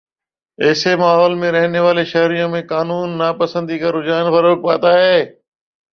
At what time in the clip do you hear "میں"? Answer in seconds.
1.39-1.51, 2.49-2.61